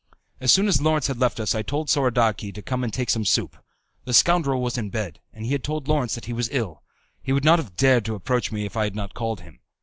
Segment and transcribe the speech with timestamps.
[0.39, 3.23] As soon as Lawrence had left us I told Soradaci to come and take some
[3.23, 3.55] soup.
[4.05, 6.81] The scoundrel was in bed, and he had told Lawrence that he was ill.
[7.21, 9.59] He would not have dared to approach me if I had not called him.